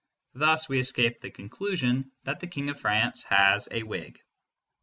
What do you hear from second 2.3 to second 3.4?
the King of France